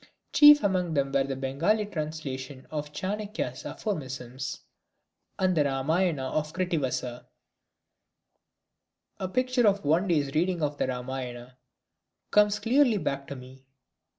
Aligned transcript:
Chief 0.33 0.63
among 0.63 0.95
these 0.95 1.13
were 1.13 1.31
a 1.31 1.35
Bengali 1.35 1.85
translation 1.85 2.65
of 2.71 2.91
Chanakya's 2.91 3.67
aphorisms, 3.67 4.61
and 5.37 5.55
the 5.55 5.63
Ramayana 5.63 6.23
of 6.23 6.53
Krittivasa. 6.53 7.27
A 9.19 9.27
picture 9.27 9.67
of 9.67 9.85
one 9.85 10.07
day's 10.07 10.33
reading 10.33 10.63
of 10.63 10.79
the 10.79 10.87
Ramayana 10.87 11.55
comes 12.31 12.57
clearly 12.59 12.97
back 12.97 13.27
to 13.27 13.35
me. 13.35 13.63